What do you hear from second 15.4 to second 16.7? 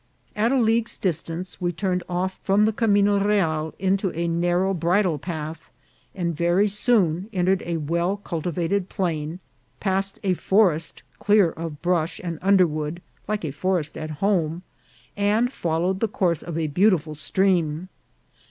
followed the course of a